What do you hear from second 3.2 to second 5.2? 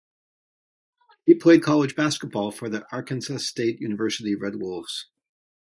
State University Red Wolves.